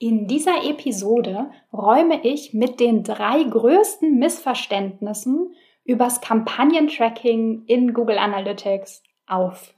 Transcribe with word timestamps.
In 0.00 0.28
dieser 0.28 0.62
Episode 0.64 1.50
räume 1.72 2.24
ich 2.24 2.54
mit 2.54 2.78
den 2.78 3.02
drei 3.02 3.42
größten 3.42 4.16
Missverständnissen 4.16 5.52
übers 5.84 6.20
Kampagnentracking 6.20 7.64
in 7.66 7.92
Google 7.94 8.18
Analytics 8.18 9.02
auf. 9.26 9.74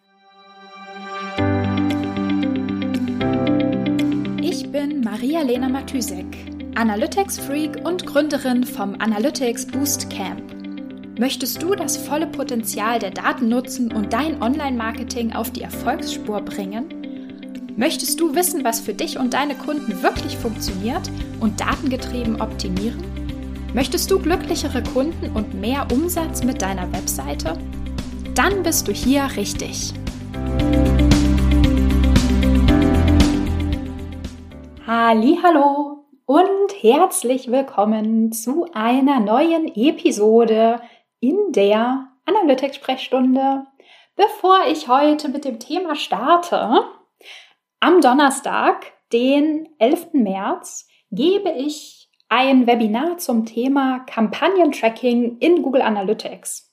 Ich 4.42 4.70
bin 4.70 5.00
Maria-Lena 5.00 5.70
Matysek, 5.70 6.26
Analytics-Freak 6.74 7.88
und 7.88 8.04
Gründerin 8.04 8.64
vom 8.64 8.96
Analytics 9.00 9.68
Boost 9.68 10.10
Camp. 10.10 10.42
Möchtest 11.18 11.62
du 11.62 11.74
das 11.74 11.96
volle 11.96 12.26
Potenzial 12.26 12.98
der 12.98 13.12
Daten 13.12 13.48
nutzen 13.48 13.90
und 13.90 14.12
dein 14.12 14.42
Online-Marketing 14.42 15.32
auf 15.32 15.50
die 15.50 15.62
Erfolgsspur 15.62 16.42
bringen? 16.42 16.99
Möchtest 17.80 18.20
du 18.20 18.34
wissen, 18.34 18.62
was 18.62 18.78
für 18.78 18.92
dich 18.92 19.18
und 19.18 19.32
deine 19.32 19.54
Kunden 19.54 20.02
wirklich 20.02 20.36
funktioniert 20.36 21.10
und 21.40 21.62
datengetrieben 21.62 22.42
optimieren? 22.42 23.02
Möchtest 23.72 24.10
du 24.10 24.18
glücklichere 24.18 24.82
Kunden 24.82 25.34
und 25.34 25.54
mehr 25.54 25.86
Umsatz 25.90 26.44
mit 26.44 26.60
deiner 26.60 26.92
Webseite? 26.92 27.56
Dann 28.34 28.62
bist 28.62 28.86
du 28.86 28.92
hier 28.92 29.30
richtig. 29.34 29.94
Hallo 34.86 36.04
und 36.26 36.82
herzlich 36.82 37.50
willkommen 37.50 38.30
zu 38.32 38.66
einer 38.74 39.20
neuen 39.20 39.74
Episode 39.74 40.82
in 41.20 41.52
der 41.52 42.08
Analytics 42.26 42.76
Sprechstunde. 42.76 43.64
Bevor 44.16 44.66
ich 44.70 44.86
heute 44.86 45.30
mit 45.30 45.46
dem 45.46 45.58
Thema 45.58 45.96
starte, 45.96 46.84
am 47.80 48.00
Donnerstag, 48.00 48.92
den 49.12 49.68
11. 49.78 50.12
März, 50.12 50.86
gebe 51.10 51.50
ich 51.50 52.08
ein 52.28 52.66
Webinar 52.66 53.18
zum 53.18 53.44
Thema 53.44 54.00
Kampagnentracking 54.00 55.38
in 55.38 55.62
Google 55.62 55.82
Analytics. 55.82 56.72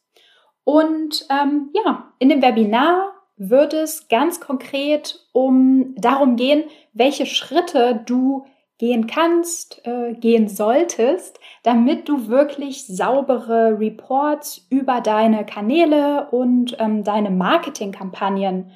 Und 0.64 1.26
ähm, 1.30 1.72
ja, 1.73 2.14
in 2.20 2.30
dem 2.30 2.42
Webinar 2.42 3.14
wird 3.38 3.73
es 3.73 4.08
ganz 4.08 4.40
konkret 4.40 5.26
um 5.31 5.96
darum 5.98 6.36
gehen, 6.36 6.66
welche 6.94 7.26
Schritte 7.26 8.03
du 8.06 8.46
gehen 8.78 9.08
kannst, 9.08 9.81
äh, 9.88 10.14
gehen 10.14 10.48
solltest, 10.48 11.40
damit 11.64 12.08
du 12.09 12.28
wirklich 12.28 12.86
saubere 12.86 13.80
Reports 13.80 14.68
über 14.70 15.02
deine 15.02 15.46
Kanäle 15.46 16.28
und 16.30 16.76
ähm, 16.80 17.03
deine 17.03 17.31
Marketingkampagnen 17.31 18.72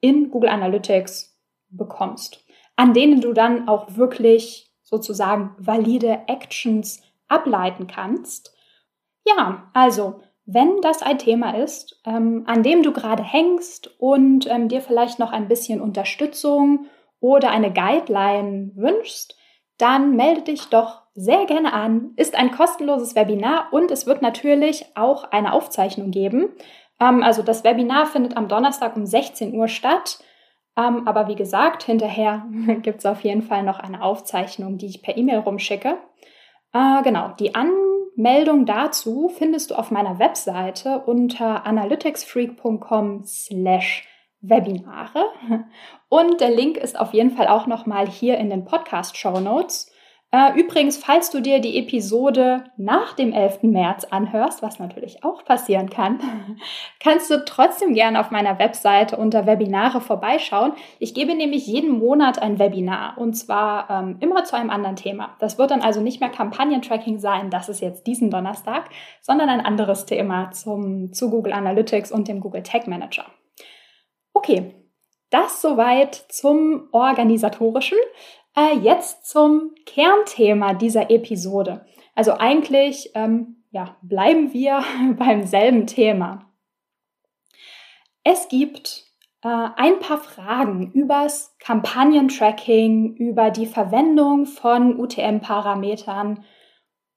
in 0.00 0.30
Google 0.30 0.50
Analytics 0.50 1.35
bekommst, 1.76 2.44
an 2.76 2.94
denen 2.94 3.20
du 3.20 3.32
dann 3.32 3.68
auch 3.68 3.96
wirklich 3.96 4.72
sozusagen 4.82 5.54
valide 5.58 6.20
Actions 6.28 7.02
ableiten 7.28 7.86
kannst. 7.86 8.54
Ja, 9.24 9.68
also 9.72 10.20
wenn 10.46 10.80
das 10.80 11.02
ein 11.02 11.18
Thema 11.18 11.56
ist, 11.56 12.00
ähm, 12.06 12.44
an 12.46 12.62
dem 12.62 12.84
du 12.84 12.92
gerade 12.92 13.24
hängst 13.24 13.90
und 13.98 14.46
ähm, 14.48 14.68
dir 14.68 14.80
vielleicht 14.80 15.18
noch 15.18 15.32
ein 15.32 15.48
bisschen 15.48 15.80
Unterstützung 15.80 16.86
oder 17.18 17.50
eine 17.50 17.72
Guideline 17.72 18.70
wünschst, 18.76 19.36
dann 19.78 20.14
melde 20.14 20.42
dich 20.42 20.66
doch 20.66 21.02
sehr 21.14 21.46
gerne 21.46 21.72
an. 21.72 22.12
Ist 22.16 22.36
ein 22.36 22.52
kostenloses 22.52 23.16
Webinar 23.16 23.72
und 23.72 23.90
es 23.90 24.06
wird 24.06 24.22
natürlich 24.22 24.86
auch 24.94 25.24
eine 25.24 25.52
Aufzeichnung 25.52 26.12
geben. 26.12 26.50
Ähm, 27.00 27.24
also 27.24 27.42
das 27.42 27.64
Webinar 27.64 28.06
findet 28.06 28.36
am 28.36 28.46
Donnerstag 28.46 28.96
um 28.96 29.04
16 29.04 29.52
Uhr 29.54 29.66
statt. 29.66 30.20
Ähm, 30.76 31.08
aber 31.08 31.28
wie 31.28 31.34
gesagt, 31.34 31.82
hinterher 31.82 32.46
gibt 32.82 33.00
es 33.00 33.06
auf 33.06 33.22
jeden 33.22 33.42
Fall 33.42 33.62
noch 33.62 33.78
eine 33.78 34.02
Aufzeichnung, 34.02 34.78
die 34.78 34.86
ich 34.86 35.02
per 35.02 35.16
E-Mail 35.16 35.38
rumschicke. 35.38 35.96
Äh, 36.72 37.02
genau, 37.02 37.30
die 37.38 37.54
Anmeldung 37.54 38.66
dazu 38.66 39.28
findest 39.28 39.70
du 39.70 39.74
auf 39.74 39.90
meiner 39.90 40.18
Webseite 40.18 41.00
unter 41.06 41.66
analyticsfreak.com 41.66 43.24
slash 43.24 44.06
Webinare. 44.40 45.30
Und 46.08 46.40
der 46.40 46.50
Link 46.50 46.76
ist 46.76 46.98
auf 46.98 47.14
jeden 47.14 47.30
Fall 47.30 47.48
auch 47.48 47.66
nochmal 47.66 48.06
hier 48.06 48.38
in 48.38 48.50
den 48.50 48.64
Podcast-Show 48.64 49.40
Notes. 49.40 49.90
Äh, 50.36 50.60
übrigens, 50.60 50.98
falls 50.98 51.30
du 51.30 51.40
dir 51.40 51.60
die 51.60 51.78
Episode 51.78 52.64
nach 52.76 53.14
dem 53.14 53.32
11. 53.32 53.62
März 53.62 54.04
anhörst, 54.04 54.60
was 54.60 54.78
natürlich 54.78 55.24
auch 55.24 55.46
passieren 55.46 55.88
kann, 55.88 56.20
kannst 57.00 57.30
du 57.30 57.42
trotzdem 57.42 57.94
gerne 57.94 58.20
auf 58.20 58.30
meiner 58.30 58.58
Webseite 58.58 59.16
unter 59.16 59.46
Webinare 59.46 60.02
vorbeischauen. 60.02 60.72
Ich 60.98 61.14
gebe 61.14 61.34
nämlich 61.34 61.66
jeden 61.66 61.88
Monat 61.88 62.38
ein 62.42 62.58
Webinar 62.58 63.16
und 63.16 63.32
zwar 63.32 63.88
ähm, 63.88 64.18
immer 64.20 64.44
zu 64.44 64.56
einem 64.56 64.68
anderen 64.68 64.96
Thema. 64.96 65.36
Das 65.38 65.56
wird 65.56 65.70
dann 65.70 65.80
also 65.80 66.02
nicht 66.02 66.20
mehr 66.20 66.28
Kampagnentracking 66.28 67.18
sein, 67.18 67.48
das 67.48 67.70
ist 67.70 67.80
jetzt 67.80 68.06
diesen 68.06 68.30
Donnerstag, 68.30 68.90
sondern 69.22 69.48
ein 69.48 69.64
anderes 69.64 70.04
Thema 70.04 70.50
zum, 70.50 71.14
zu 71.14 71.30
Google 71.30 71.54
Analytics 71.54 72.12
und 72.12 72.28
dem 72.28 72.40
Google 72.40 72.62
Tag 72.62 72.88
Manager. 72.88 73.24
Okay, 74.34 74.74
das 75.30 75.62
soweit 75.62 76.14
zum 76.28 76.88
organisatorischen. 76.92 77.98
Äh, 78.58 78.78
jetzt 78.78 79.26
zum 79.26 79.74
Kernthema 79.84 80.74
dieser 80.74 81.10
Episode. 81.10 81.84
Also 82.14 82.32
eigentlich 82.32 83.10
ähm, 83.14 83.62
ja, 83.70 83.96
bleiben 84.02 84.52
wir 84.52 84.82
beim 85.18 85.46
selben 85.46 85.86
Thema. 85.86 86.50
Es 88.24 88.48
gibt 88.48 89.04
äh, 89.42 89.68
ein 89.76 89.98
paar 90.00 90.18
Fragen 90.18 90.90
übers 90.92 91.54
Kampagnentracking, 91.58 93.14
über 93.16 93.50
die 93.50 93.66
Verwendung 93.66 94.46
von 94.46 94.98
UTM-Parametern 94.98 96.42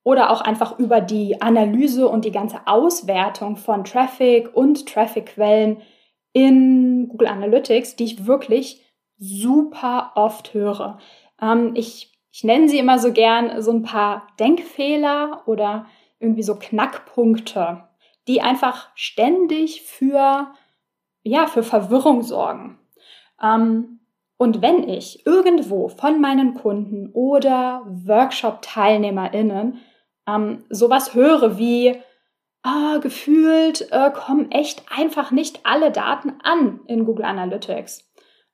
oder 0.03 0.31
auch 0.31 0.41
einfach 0.41 0.77
über 0.77 1.01
die 1.01 1.41
Analyse 1.41 2.07
und 2.07 2.25
die 2.25 2.31
ganze 2.31 2.67
Auswertung 2.67 3.55
von 3.55 3.85
Traffic 3.85 4.53
und 4.53 4.87
Traffic-Quellen 4.87 5.81
in 6.33 7.07
Google 7.09 7.27
Analytics, 7.27 7.95
die 7.95 8.03
ich 8.03 8.25
wirklich 8.25 8.85
super 9.17 10.11
oft 10.15 10.53
höre. 10.53 10.99
Ähm, 11.41 11.71
ich, 11.75 12.11
ich 12.31 12.43
nenne 12.43 12.69
sie 12.69 12.79
immer 12.79 12.99
so 12.99 13.11
gern 13.13 13.61
so 13.61 13.71
ein 13.71 13.83
paar 13.83 14.27
Denkfehler 14.39 15.43
oder 15.45 15.87
irgendwie 16.19 16.43
so 16.43 16.55
Knackpunkte, 16.55 17.83
die 18.27 18.41
einfach 18.41 18.89
ständig 18.95 19.83
für, 19.83 20.51
ja, 21.23 21.47
für 21.47 21.63
Verwirrung 21.63 22.23
sorgen. 22.23 22.79
Ähm, 23.41 23.99
und 24.37 24.61
wenn 24.61 24.87
ich 24.87 25.25
irgendwo 25.25 25.89
von 25.89 26.21
meinen 26.21 26.53
Kunden 26.53 27.09
oder 27.11 27.83
Workshop-TeilnehmerInnen 27.87 29.79
ähm, 30.27 30.63
sowas 30.69 31.13
höre 31.13 31.57
wie, 31.57 32.01
ah, 32.63 32.99
gefühlt 32.99 33.91
äh, 33.91 34.11
kommen 34.11 34.51
echt 34.51 34.83
einfach 34.95 35.31
nicht 35.31 35.65
alle 35.65 35.91
Daten 35.91 36.33
an 36.43 36.81
in 36.87 37.05
Google 37.05 37.25
Analytics. 37.25 38.09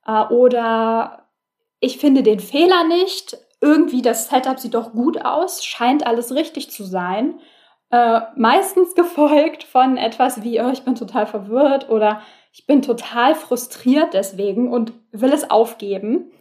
Äh, 0.05 0.23
oder 0.25 1.24
ich 1.85 1.99
finde 1.99 2.23
den 2.23 2.39
Fehler 2.39 2.83
nicht. 2.87 3.37
Irgendwie 3.61 4.01
das 4.01 4.29
Setup 4.29 4.59
sieht 4.59 4.73
doch 4.73 4.91
gut 4.91 5.23
aus, 5.23 5.63
scheint 5.63 6.05
alles 6.05 6.33
richtig 6.33 6.71
zu 6.71 6.83
sein. 6.83 7.39
Äh, 7.91 8.21
meistens 8.35 8.95
gefolgt 8.95 9.63
von 9.63 9.97
etwas 9.97 10.43
wie, 10.43 10.59
oh, 10.59 10.69
ich 10.71 10.83
bin 10.83 10.95
total 10.95 11.27
verwirrt 11.27 11.89
oder 11.89 12.21
ich 12.51 12.65
bin 12.65 12.81
total 12.81 13.35
frustriert 13.35 14.13
deswegen 14.13 14.71
und 14.71 14.93
will 15.11 15.31
es 15.31 15.49
aufgeben. 15.49 16.31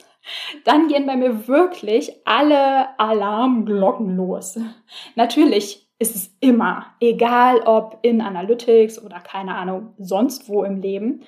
Dann 0.64 0.88
gehen 0.88 1.06
bei 1.06 1.16
mir 1.16 1.46
wirklich 1.46 2.12
alle 2.24 2.98
Alarmglocken 2.98 4.16
los. 4.16 4.58
Natürlich 5.14 5.90
ist 5.98 6.16
es 6.16 6.34
immer, 6.40 6.86
egal 7.00 7.60
ob 7.66 7.98
in 8.02 8.22
Analytics 8.22 9.02
oder 9.02 9.20
keine 9.20 9.54
Ahnung, 9.54 9.94
sonst 9.98 10.48
wo 10.48 10.64
im 10.64 10.80
Leben, 10.80 11.22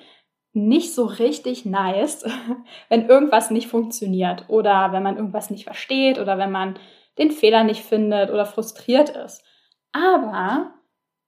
nicht 0.57 0.93
so 0.93 1.05
richtig 1.05 1.65
nice, 1.65 2.25
wenn 2.89 3.07
irgendwas 3.07 3.51
nicht 3.51 3.67
funktioniert 3.67 4.45
oder 4.49 4.91
wenn 4.91 5.03
man 5.03 5.17
irgendwas 5.17 5.49
nicht 5.49 5.63
versteht 5.63 6.19
oder 6.19 6.37
wenn 6.37 6.51
man 6.51 6.77
den 7.17 7.31
Fehler 7.31 7.63
nicht 7.63 7.83
findet 7.83 8.29
oder 8.29 8.45
frustriert 8.45 9.09
ist. 9.09 9.43
Aber 9.91 10.73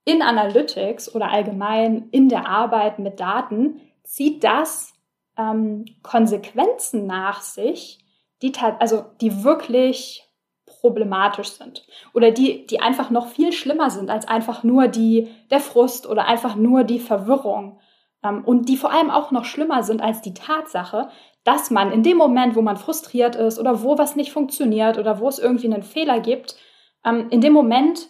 in 0.05 0.21
Analytics 0.21 1.13
oder 1.13 1.31
allgemein 1.31 2.09
in 2.11 2.29
der 2.29 2.47
Arbeit 2.47 2.99
mit 2.99 3.19
Daten 3.19 3.79
zieht 4.03 4.43
das 4.43 4.93
ähm, 5.37 5.85
Konsequenzen 6.03 7.05
nach 7.05 7.41
sich, 7.41 7.99
die, 8.41 8.51
also 8.79 9.05
die 9.21 9.43
wirklich 9.43 10.25
problematisch 10.65 11.49
sind 11.49 11.85
oder 12.13 12.31
die, 12.31 12.65
die 12.67 12.79
einfach 12.79 13.09
noch 13.09 13.27
viel 13.27 13.51
schlimmer 13.51 13.89
sind 13.89 14.09
als 14.09 14.27
einfach 14.27 14.63
nur 14.63 14.87
die, 14.87 15.27
der 15.51 15.59
Frust 15.59 16.07
oder 16.07 16.27
einfach 16.27 16.55
nur 16.55 16.83
die 16.83 16.99
Verwirrung 16.99 17.79
und 18.21 18.67
die 18.67 18.77
vor 18.77 18.91
allem 18.91 19.09
auch 19.09 19.31
noch 19.31 19.45
schlimmer 19.45 19.83
sind 19.83 20.01
als 20.01 20.21
die 20.21 20.33
Tatsache, 20.33 21.09
dass 21.43 21.71
man 21.71 21.91
in 21.91 22.03
dem 22.03 22.17
Moment, 22.17 22.55
wo 22.55 22.61
man 22.61 22.77
frustriert 22.77 23.35
ist 23.35 23.59
oder 23.59 23.81
wo 23.81 23.97
was 23.97 24.15
nicht 24.15 24.31
funktioniert 24.31 24.97
oder 24.97 25.19
wo 25.19 25.27
es 25.29 25.39
irgendwie 25.39 25.67
einen 25.67 25.83
Fehler 25.83 26.19
gibt, 26.19 26.57
ähm, 27.05 27.27
in 27.29 27.41
dem 27.41 27.53
Moment 27.53 28.09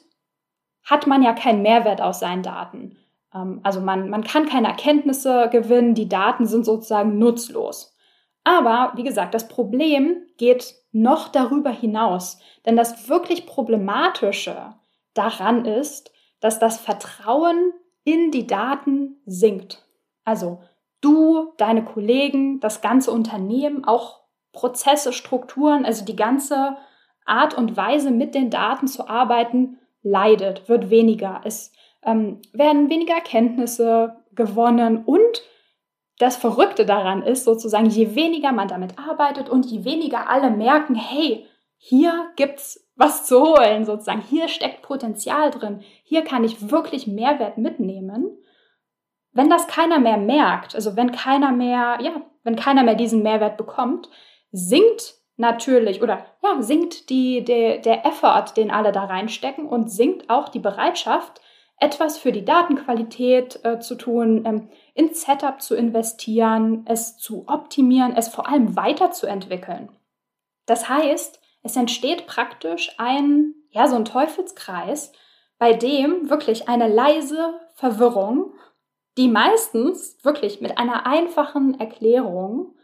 hat 0.84 1.08
man 1.08 1.22
ja 1.22 1.34
keinen 1.34 1.62
Mehrwert 1.62 2.02
aus 2.02 2.20
seinen 2.20 2.44
Daten. 2.44 2.98
Ähm, 3.34 3.60
also 3.64 3.82
man, 3.82 4.10
man 4.10 4.24
kann 4.24 4.48
keine 4.48 4.68
Erkenntnisse 4.68 5.50
gewinnen, 5.52 5.94
die 5.94 6.10
Daten 6.10 6.46
sind 6.46 6.66
sozusagen 6.66 7.20
nutzlos. 7.20 7.96
Aber 8.44 8.94
wie 8.96 9.04
gesagt, 9.04 9.34
das 9.34 9.48
Problem 9.48 10.24
geht 10.38 10.74
noch 10.92 11.28
darüber 11.28 11.70
hinaus. 11.70 12.40
Denn 12.66 12.76
das 12.76 13.10
wirklich 13.10 13.46
Problematische 13.46 14.74
daran 15.14 15.66
ist, 15.66 16.12
dass 16.40 16.58
das 16.58 16.80
Vertrauen 16.80 17.74
in 18.04 18.32
die 18.32 18.48
Daten 18.48 19.22
sinkt. 19.26 19.86
Also 20.30 20.60
du, 21.02 21.54
deine 21.58 21.84
Kollegen, 21.84 22.60
das 22.60 22.81
ganze 22.81 23.12
Unternehmen, 23.12 23.84
auch 23.84 24.22
Prozesse, 24.52 25.12
Strukturen, 25.12 25.86
also 25.86 26.06
die 26.06 26.16
ganze 26.16 26.78
Art 27.26 27.58
und 27.58 27.76
Weise 27.76 28.12
mit 28.12 28.36
den 28.36 28.52
Daten 28.52 28.88
zu 28.88 29.08
arbeiten, 29.10 29.80
leidet, 30.04 30.70
wird 30.70 30.92
weniger. 30.92 31.42
Es 31.46 31.72
ähm, 32.04 32.42
werden 32.54 32.92
weniger 32.92 33.16
Erkenntnisse 33.16 34.18
gewonnen 34.34 35.04
und 35.04 35.42
das 36.20 36.38
Verrückte 36.38 36.86
daran 36.86 37.24
ist 37.24 37.44
sozusagen, 37.44 37.88
je 37.88 38.14
weniger 38.14 38.52
man 38.52 38.68
damit 38.68 39.00
arbeitet 39.00 39.50
und 39.50 39.66
je 39.66 39.84
weniger 39.84 40.30
alle 40.30 40.52
merken, 40.52 40.94
hey, 40.94 41.46
hier 41.78 42.30
gibt's 42.36 42.88
was 42.96 43.25
zu 43.25 43.42
holen 43.42 43.86
sozusagen, 43.86 44.22
hier 44.22 44.50
steckt 44.50 44.84
Potenzial 44.84 45.50
drin, 45.50 45.80
hier 46.04 46.24
kann 46.24 46.44
ich 46.44 46.70
wirklich 46.70 47.08
Mehrwert 47.08 47.58
mitnehmen. 47.58 48.38
Wenn 49.39 49.50
das 49.50 49.68
keiner 49.68 50.00
mehr 50.00 50.18
merkt, 50.18 50.75
also 50.75 50.97
wenn 50.97 51.13
keiner 51.13 51.53
mehr, 51.53 51.97
ja, 52.01 52.12
wenn 52.44 52.57
keiner 52.57 52.83
mehr 52.83 52.95
diesen 52.95 53.24
Mehrwert 53.24 53.56
bekommt, 53.56 54.09
sinkt 54.51 55.15
natürlich 55.38 56.03
oder 56.03 56.25
ja, 56.44 56.62
sinkt 56.62 57.09
die, 57.09 57.45
der, 57.45 57.77
der 57.77 58.06
Effort, 58.06 58.57
den 58.57 58.69
alle 58.69 58.91
da 58.91 59.06
reinstecken 59.06 59.65
und 59.65 59.89
sinkt 59.89 60.30
auch 60.30 60.50
die 60.50 60.59
Bereitschaft, 60.59 61.39
etwas 61.77 62.18
für 62.18 62.33
die 62.33 62.44
Datenqualität 62.44 63.63
äh, 63.63 63.80
zu 63.80 63.95
tun, 63.95 64.44
ähm, 64.45 64.68
ins 64.94 65.21
Setup 65.21 65.62
zu 65.62 65.74
investieren, 65.74 66.83
es 66.86 67.18
zu 67.18 67.45
optimieren, 67.47 68.18
es 68.18 68.27
vor 68.27 68.45
allem 68.45 68.75
weiterzuentwickeln. 68.75 69.88
Das 70.65 70.89
heißt, 70.89 71.39
es 71.63 71.77
entsteht 71.77 72.27
praktisch 72.27 72.94
ein, 72.97 73.53
ja, 73.69 73.88
so 73.88 73.95
ein 73.95 74.03
Teufelskreis, 74.03 75.13
bei 75.57 75.71
dem 75.71 76.30
wirklich 76.30 76.68
eine 76.68 76.89
leise 76.89 77.53
Verwirrung, 77.75 78.51
die 79.18 79.28
meistens 79.28 80.18
wirklich 80.24 80.62
mit 80.62 80.78
einer 80.78 81.06
einfachen 81.06 81.80
Erklärung 81.80 82.76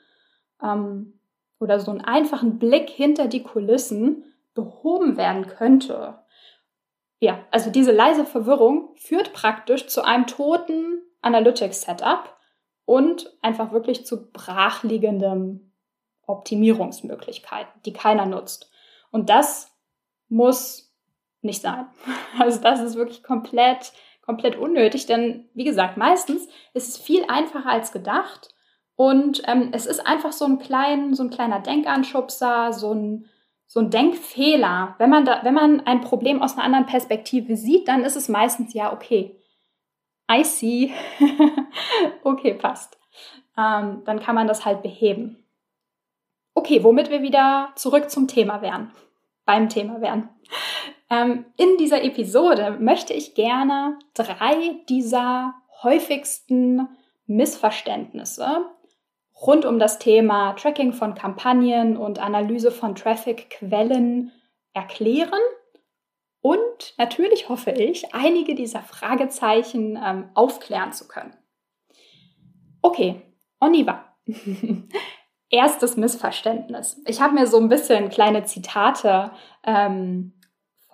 ähm, 0.62 1.20
oder 1.60 1.80
so 1.80 1.92
einen 1.92 2.02
einfachen 2.02 2.60
Blick 2.60 2.90
hinter 2.90 3.28
die 3.28 3.44
Kulissen 3.44 4.24
behoben 4.54 5.18
werden 5.18 5.48
könnte. 5.48 6.20
Ja, 7.20 7.40
also 7.52 7.70
diese 7.70 7.92
leise 7.92 8.26
Verwirrung 8.26 8.96
führt 8.96 9.34
praktisch 9.34 9.88
zu 9.88 10.04
einem 10.04 10.28
toten 10.28 11.02
Analytics-Setup 11.22 12.36
und 12.86 13.32
einfach 13.42 13.72
wirklich 13.72 14.06
zu 14.06 14.32
brachliegenden 14.32 15.74
Optimierungsmöglichkeiten, 16.28 17.82
die 17.86 17.94
keiner 17.94 18.26
nutzt. 18.26 18.70
Und 19.12 19.30
das 19.30 19.72
muss 20.28 20.94
nicht 21.42 21.62
sein. 21.62 21.88
Also 22.38 22.60
das 22.60 22.82
ist 22.82 22.96
wirklich 22.96 23.24
komplett, 23.24 23.94
komplett 24.26 24.58
unnötig, 24.58 25.06
denn 25.06 25.50
wie 25.54 25.64
gesagt, 25.64 25.98
meistens 25.98 26.48
ist 26.74 26.90
es 26.90 26.98
viel 26.98 27.24
einfacher 27.28 27.70
als 27.70 27.92
gedacht 27.92 28.56
und 28.96 29.44
ähm, 29.48 29.70
es 29.72 29.86
ist 29.86 30.06
einfach 30.06 30.32
so 30.32 30.46
ein, 30.46 30.60
klein, 30.60 31.14
so 31.14 31.24
ein 31.24 31.30
kleiner 31.30 31.60
Denkanschubser, 31.60 32.72
so 32.74 32.94
ein, 32.94 33.26
so 33.68 33.82
ein 33.82 33.90
Denkfehler. 33.90 34.96
Wenn 34.98 35.10
man, 35.10 35.26
da, 35.26 35.42
wenn 35.44 35.54
man 35.54 35.82
ein 35.82 36.02
Problem 36.02 36.42
aus 36.42 36.54
einer 36.54 36.64
anderen 36.64 36.86
Perspektive 36.86 37.58
sieht, 37.58 37.88
dann 37.88 38.04
ist 38.04 38.16
es 38.16 38.30
meistens 38.30 38.74
ja, 38.74 38.94
okay, 38.94 39.40
I 40.32 40.44
see, 40.44 40.94
okay, 42.24 42.54
passt. 42.54 42.98
Ähm, 43.58 44.02
dann 44.06 44.20
kann 44.20 44.36
man 44.36 44.48
das 44.48 44.66
halt 44.66 44.82
beheben. 44.82 45.46
Okay, 46.56 46.84
womit 46.84 47.10
wir 47.10 47.22
wieder 47.22 47.74
zurück 47.76 48.10
zum 48.10 48.28
Thema 48.28 48.62
wären, 48.62 48.92
beim 49.46 49.70
Thema 49.70 50.02
wären. 50.02 50.30
Ähm, 51.10 51.46
in 51.58 51.78
dieser 51.78 52.04
Episode 52.04 52.78
möchte 52.80 53.14
ich 53.14 53.36
gerne 53.36 54.00
drei 54.14 54.76
dieser 54.90 55.54
häufigsten 55.84 56.88
Missverständnisse 57.28 58.66
rund 59.42 59.66
um 59.66 59.80
das 59.80 60.00
Thema 60.00 60.54
Tracking 60.54 60.94
von 60.94 61.14
Kampagnen 61.14 61.98
und 61.98 62.20
Analyse 62.20 62.72
von 62.72 62.96
Traffic-Quellen 62.96 64.32
erklären 64.74 65.40
und 66.46 66.94
natürlich 67.00 67.50
hoffe 67.50 67.72
ich, 67.72 68.14
einige 68.14 68.54
dieser 68.54 68.84
Fragezeichen 68.84 70.00
ähm, 70.00 70.30
aufklären 70.36 70.94
zu 70.94 71.08
können. 71.08 71.36
Okay, 72.84 73.20
Oniva. 73.60 74.06
Erstes 75.50 75.98
Missverständnis. 75.98 77.02
Ich 77.08 77.20
habe 77.20 77.34
mir 77.34 77.48
so 77.48 77.58
ein 77.58 77.68
bisschen 77.68 78.10
kleine 78.10 78.44
Zitate 78.44 79.32
ähm, 79.64 80.34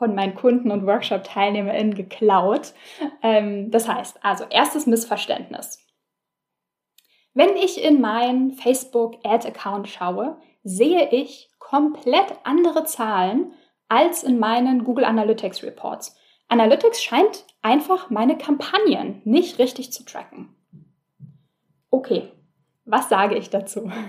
von 0.02 0.16
meinen 0.16 0.34
Kunden 0.34 0.72
und 0.72 0.88
Workshop-TeilnehmerInnen 0.88 1.94
geklaut. 1.94 2.74
Ähm, 3.22 3.70
das 3.70 3.88
heißt, 3.88 4.26
also 4.26 4.46
erstes 4.50 4.88
Missverständnis. 4.88 5.86
Wenn 7.36 7.56
ich 7.56 7.84
in 7.84 8.02
meinen 8.02 8.54
Facebook 8.54 9.20
Ad-Account 9.24 9.88
schaue, 9.88 10.42
sehe 10.64 11.12
ich 11.12 11.52
komplett 11.60 12.34
andere 12.46 12.84
Zahlen 12.86 13.54
als 13.90 14.24
in 14.24 14.40
meinen 14.40 14.86
Google 14.86 15.06
Analytics 15.06 15.62
Reports. 15.62 16.18
Analytics 16.48 17.04
scheint 17.04 17.46
einfach 17.62 18.10
meine 18.10 18.40
Kampagnen 18.40 19.22
nicht 19.24 19.60
richtig 19.60 19.94
zu 19.94 20.04
tracken. 20.04 20.50
Okay, 21.92 22.32
was 22.86 23.08
sage 23.08 23.38
ich 23.38 23.52
dazu? 23.52 23.92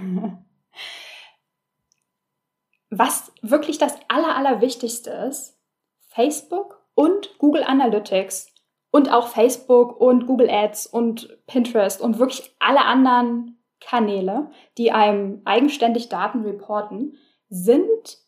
Was 2.95 3.33
wirklich 3.41 3.79
das 3.79 3.97
Aller, 4.09 4.37
Allerwichtigste 4.37 5.11
ist, 5.13 5.59
Facebook 6.15 6.83
und 6.95 7.39
Google 7.39 7.65
Analytics 7.65 8.53
und 8.91 9.11
auch 9.11 9.29
Facebook 9.29 10.01
und 10.01 10.27
Google 10.27 10.51
Ads 10.51 10.87
und 10.87 11.39
Pinterest 11.47 12.01
und 12.01 12.19
wirklich 12.19 12.55
alle 12.59 12.85
anderen 12.85 13.59
Kanäle, 13.81 14.51
die 14.79 14.93
einem 14.93 15.43
eigenständig 15.45 16.09
Daten 16.09 16.43
reporten, 16.43 17.17
sind 17.49 18.19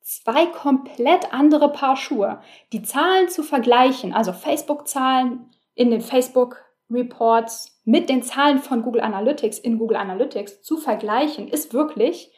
zwei 0.00 0.46
komplett 0.46 1.34
andere 1.34 1.70
Paar 1.70 1.96
Schuhe. 1.96 2.40
Die 2.72 2.82
Zahlen 2.82 3.28
zu 3.28 3.42
vergleichen, 3.42 4.14
also 4.14 4.32
Facebook-Zahlen 4.32 5.50
in 5.74 5.90
den 5.90 6.00
Facebook 6.00 6.64
Reports 6.90 7.80
mit 7.84 8.08
den 8.08 8.22
Zahlen 8.22 8.60
von 8.60 8.82
Google 8.82 9.02
Analytics 9.02 9.58
in 9.58 9.78
Google 9.78 9.98
Analytics 9.98 10.62
zu 10.62 10.78
vergleichen, 10.78 11.48
ist 11.48 11.74
wirklich 11.74 12.32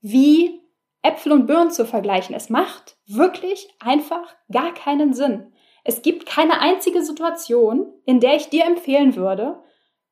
wie 0.00 0.60
Äpfel 1.06 1.32
und 1.32 1.46
Birnen 1.46 1.70
zu 1.70 1.86
vergleichen. 1.86 2.34
Es 2.34 2.50
macht 2.50 2.96
wirklich 3.06 3.68
einfach 3.78 4.34
gar 4.50 4.74
keinen 4.74 5.14
Sinn. 5.14 5.52
Es 5.84 6.02
gibt 6.02 6.26
keine 6.26 6.60
einzige 6.60 7.02
Situation, 7.04 7.92
in 8.04 8.18
der 8.18 8.34
ich 8.34 8.48
dir 8.48 8.64
empfehlen 8.64 9.14
würde, 9.14 9.62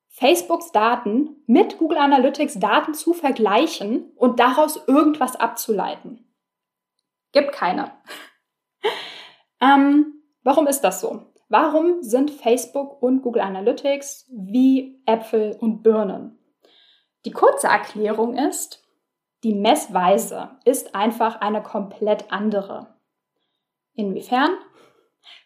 Facebooks 0.08 0.70
Daten 0.70 1.42
mit 1.48 1.78
Google 1.78 1.98
Analytics 1.98 2.60
Daten 2.60 2.94
zu 2.94 3.12
vergleichen 3.12 4.12
und 4.14 4.38
daraus 4.38 4.80
irgendwas 4.86 5.34
abzuleiten. 5.34 6.32
Gibt 7.32 7.50
keine. 7.50 7.90
ähm, 9.60 10.22
warum 10.44 10.68
ist 10.68 10.82
das 10.82 11.00
so? 11.00 11.22
Warum 11.48 12.04
sind 12.04 12.30
Facebook 12.30 13.02
und 13.02 13.22
Google 13.22 13.42
Analytics 13.42 14.30
wie 14.30 15.02
Äpfel 15.06 15.56
und 15.58 15.82
Birnen? 15.82 16.38
Die 17.24 17.32
kurze 17.32 17.66
Erklärung 17.66 18.36
ist, 18.36 18.83
die 19.44 19.54
Messweise 19.54 20.50
ist 20.64 20.94
einfach 20.94 21.42
eine 21.42 21.62
komplett 21.62 22.32
andere. 22.32 22.94
Inwiefern? 23.94 24.50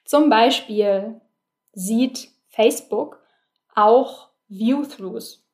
Zum 0.05 0.31
Beispiel 0.31 1.21
sieht 1.73 2.31
Facebook 2.49 3.21
auch 3.75 4.29
View-Throughs 4.49 5.45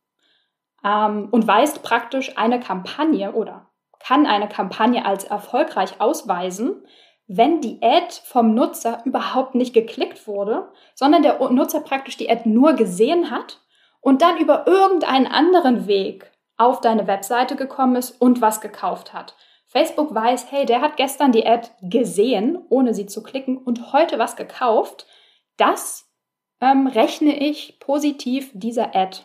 ähm, 0.84 1.28
und 1.30 1.46
weist 1.46 1.82
praktisch 1.82 2.36
eine 2.36 2.60
Kampagne 2.60 3.32
oder 3.32 3.70
kann 3.98 4.26
eine 4.26 4.48
Kampagne 4.48 5.04
als 5.06 5.24
erfolgreich 5.24 6.00
ausweisen, 6.00 6.86
wenn 7.26 7.62
die 7.62 7.78
Ad 7.82 8.14
vom 8.24 8.54
Nutzer 8.54 9.00
überhaupt 9.06 9.54
nicht 9.54 9.72
geklickt 9.72 10.26
wurde, 10.26 10.70
sondern 10.94 11.22
der 11.22 11.38
Nutzer 11.50 11.80
praktisch 11.80 12.18
die 12.18 12.30
Ad 12.30 12.46
nur 12.46 12.74
gesehen 12.74 13.30
hat 13.30 13.62
und 14.02 14.20
dann 14.20 14.36
über 14.36 14.66
irgendeinen 14.66 15.26
anderen 15.26 15.86
Weg 15.86 16.30
auf 16.56 16.80
deine 16.80 17.06
Webseite 17.06 17.56
gekommen 17.56 17.96
ist 17.96 18.20
und 18.20 18.40
was 18.40 18.60
gekauft 18.60 19.12
hat. 19.12 19.34
Facebook 19.66 20.14
weiß, 20.14 20.52
hey, 20.52 20.66
der 20.66 20.80
hat 20.80 20.96
gestern 20.96 21.32
die 21.32 21.46
Ad 21.46 21.68
gesehen, 21.82 22.64
ohne 22.68 22.94
sie 22.94 23.06
zu 23.06 23.22
klicken 23.22 23.58
und 23.58 23.92
heute 23.92 24.18
was 24.18 24.36
gekauft. 24.36 25.06
Das 25.56 26.08
ähm, 26.60 26.86
rechne 26.86 27.36
ich 27.36 27.80
positiv 27.80 28.50
dieser 28.54 28.94
Ad 28.94 29.18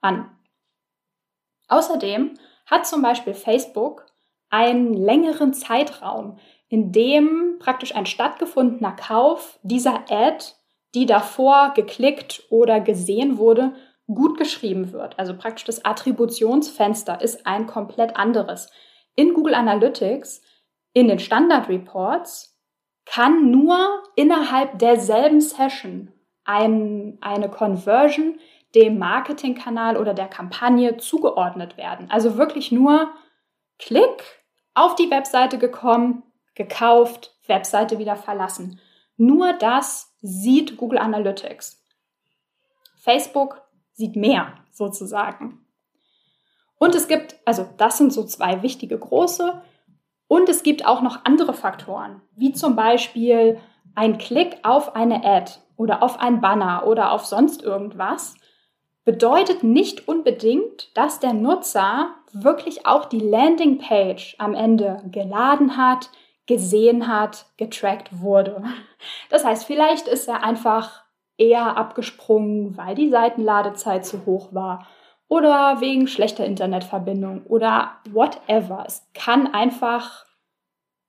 an. 0.00 0.30
Außerdem 1.68 2.34
hat 2.66 2.86
zum 2.86 3.02
Beispiel 3.02 3.34
Facebook 3.34 4.06
einen 4.48 4.94
längeren 4.94 5.52
Zeitraum, 5.52 6.38
in 6.68 6.92
dem 6.92 7.56
praktisch 7.58 7.94
ein 7.94 8.06
stattgefundener 8.06 8.92
Kauf 8.92 9.58
dieser 9.62 10.10
Ad, 10.10 10.46
die 10.94 11.06
davor 11.06 11.72
geklickt 11.74 12.44
oder 12.50 12.80
gesehen 12.80 13.36
wurde, 13.36 13.74
gut 14.06 14.38
geschrieben 14.38 14.92
wird, 14.92 15.18
also 15.18 15.36
praktisch 15.36 15.64
das 15.64 15.84
Attributionsfenster 15.84 17.20
ist 17.20 17.46
ein 17.46 17.66
komplett 17.66 18.16
anderes. 18.16 18.70
In 19.16 19.32
Google 19.32 19.54
Analytics, 19.54 20.42
in 20.92 21.08
den 21.08 21.18
Standard 21.18 21.68
Reports, 21.68 22.58
kann 23.06 23.50
nur 23.50 24.02
innerhalb 24.16 24.78
derselben 24.78 25.40
Session 25.40 26.12
ein, 26.44 27.18
eine 27.20 27.48
Conversion 27.48 28.38
dem 28.74 28.98
Marketingkanal 28.98 29.96
oder 29.96 30.14
der 30.14 30.26
Kampagne 30.26 30.96
zugeordnet 30.96 31.76
werden. 31.76 32.10
Also 32.10 32.36
wirklich 32.36 32.72
nur 32.72 33.08
Klick 33.78 34.44
auf 34.74 34.94
die 34.96 35.10
Webseite 35.10 35.58
gekommen, 35.58 36.24
gekauft, 36.54 37.36
Webseite 37.46 37.98
wieder 37.98 38.16
verlassen. 38.16 38.80
Nur 39.16 39.52
das 39.52 40.14
sieht 40.22 40.76
Google 40.76 40.98
Analytics. 40.98 41.84
Facebook 42.96 43.63
sieht 43.94 44.16
mehr 44.16 44.52
sozusagen. 44.70 45.64
Und 46.78 46.94
es 46.94 47.08
gibt, 47.08 47.36
also 47.44 47.66
das 47.78 47.96
sind 47.98 48.12
so 48.12 48.24
zwei 48.24 48.62
wichtige 48.62 48.98
große. 48.98 49.62
Und 50.28 50.48
es 50.48 50.62
gibt 50.62 50.86
auch 50.86 51.00
noch 51.00 51.24
andere 51.24 51.54
Faktoren, 51.54 52.20
wie 52.34 52.52
zum 52.52 52.76
Beispiel 52.76 53.58
ein 53.94 54.18
Klick 54.18 54.58
auf 54.62 54.96
eine 54.96 55.24
Ad 55.24 55.52
oder 55.76 56.02
auf 56.02 56.20
ein 56.20 56.40
Banner 56.40 56.86
oder 56.86 57.12
auf 57.12 57.24
sonst 57.24 57.62
irgendwas 57.62 58.34
bedeutet 59.04 59.62
nicht 59.62 60.08
unbedingt, 60.08 60.96
dass 60.96 61.20
der 61.20 61.34
Nutzer 61.34 62.14
wirklich 62.32 62.86
auch 62.86 63.04
die 63.04 63.20
Landingpage 63.20 64.36
am 64.38 64.54
Ende 64.54 65.02
geladen 65.10 65.76
hat, 65.76 66.10
gesehen 66.46 67.06
hat, 67.06 67.46
getrackt 67.56 68.20
wurde. 68.20 68.62
Das 69.30 69.44
heißt, 69.44 69.64
vielleicht 69.64 70.08
ist 70.08 70.28
er 70.28 70.42
einfach 70.42 71.03
eher 71.36 71.76
abgesprungen, 71.76 72.76
weil 72.76 72.94
die 72.94 73.10
Seitenladezeit 73.10 74.06
zu 74.06 74.24
hoch 74.26 74.52
war 74.52 74.86
oder 75.28 75.80
wegen 75.80 76.06
schlechter 76.06 76.44
Internetverbindung 76.44 77.44
oder 77.46 77.92
whatever. 78.10 78.84
Es 78.86 79.06
kann 79.14 79.52
einfach, 79.52 80.26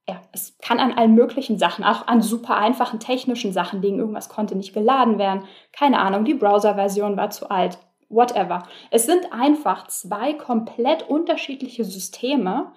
ja, 0.08 0.22
es 0.32 0.58
kann 0.60 0.79
an 0.79 0.94
allen 0.94 1.15
möglichen 1.15 1.58
Sachen, 1.58 1.84
auch 1.84 2.08
an 2.08 2.22
super 2.22 2.58
einfachen 2.58 3.00
technischen 3.00 3.51
Sachen 3.51 3.82
liegen. 3.82 4.00
Irgendwas 4.00 4.29
konnte 4.29 4.55
nicht 4.55 4.74
geladen 4.74 5.17
werden. 5.20 5.44
Keine 5.74 6.00
Ahnung, 6.00 6.25
die 6.25 6.34
Browser-Version 6.34 7.17
war 7.17 7.29
zu 7.29 7.50
alt. 7.50 7.77
Whatever. 8.08 8.63
Es 8.91 9.08
sind 9.08 9.34
einfach 9.34 9.88
zwei 9.88 10.34
komplett 10.34 11.10
unterschiedliche 11.10 11.84
Systeme, 11.84 12.72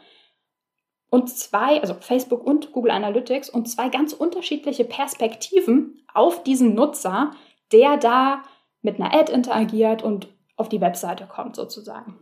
und 1.10 1.30
zwei, 1.30 1.80
also 1.80 1.94
Facebook 1.94 2.44
und 2.44 2.72
Google 2.72 2.90
Analytics 2.90 3.50
und 3.50 3.68
zwei 3.68 3.88
ganz 3.88 4.12
unterschiedliche 4.12 4.84
Perspektiven 4.84 6.04
auf 6.12 6.42
diesen 6.42 6.74
Nutzer, 6.74 7.32
der 7.72 7.96
da 7.96 8.42
mit 8.82 9.00
einer 9.00 9.14
Ad 9.14 9.32
interagiert 9.32 10.02
und 10.02 10.28
auf 10.56 10.68
die 10.68 10.80
Webseite 10.80 11.26
kommt 11.26 11.56
sozusagen. 11.56 12.18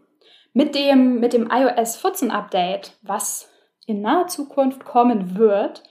Mit 0.52 0.75
dem, 0.75 1.21
mit 1.21 1.33
dem 1.33 1.50
iOS 1.50 1.97
14 1.97 2.31
Update, 2.31 2.93
was 3.02 3.50
in 3.87 4.00
naher 4.00 4.28
Zukunft 4.28 4.85
kommen 4.85 5.37
wird, 5.37 5.83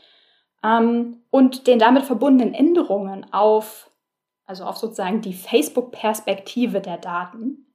ähm, 0.66 1.22
und 1.30 1.68
den 1.68 1.80
damit 1.80 2.04
verbundenen 2.04 2.54
Änderungen 2.54 3.32
auf, 3.34 3.92
also 4.46 4.64
auf 4.66 4.78
sozusagen 4.78 5.22
die 5.22 5.34
Facebook-Perspektive 5.34 6.82
der 6.82 6.98
Daten, 6.98 7.74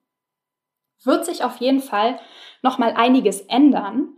wird 1.05 1.25
sich 1.25 1.45
auf 1.45 1.59
jeden 1.59 1.81
Fall 1.81 2.19
nochmal 2.63 2.95
einiges 2.97 3.43
ändern. 3.43 4.17